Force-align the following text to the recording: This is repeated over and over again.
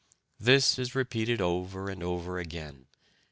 This 0.39 0.79
is 0.79 0.95
repeated 0.95 1.41
over 1.41 1.87
and 1.87 2.01
over 2.01 2.39
again. 2.39 2.87